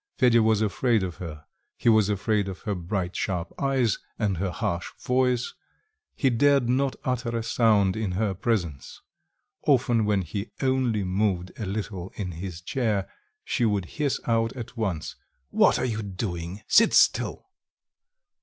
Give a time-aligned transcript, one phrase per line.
[0.17, 1.45] Fedya was afraid of her:
[1.77, 5.53] he was afraid of her bright sharp eyes and her harsh voice;
[6.15, 9.03] he dared not utter a sound in her presence;
[9.67, 13.07] often, when he only moved a little in his chair,
[13.45, 15.17] she would hiss out at once:
[15.51, 16.61] "What are you doing?
[16.67, 17.51] sit still."